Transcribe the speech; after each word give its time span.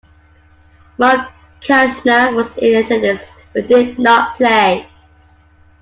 Mark 0.97 1.29
Keltner 1.61 2.33
was 2.33 2.57
in 2.57 2.83
attendance 2.83 3.21
but 3.53 3.67
did 3.67 3.99
not 3.99 4.35
play. 4.35 4.89